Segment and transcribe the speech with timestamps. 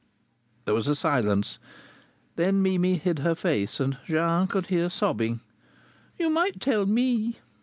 [0.65, 1.59] There was a silence.
[2.35, 5.41] Then Mimi hid her face, and Jean could hear sobbing.
[6.17, 7.37] "You might tell me!"